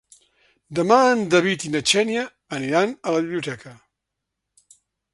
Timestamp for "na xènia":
1.75-2.25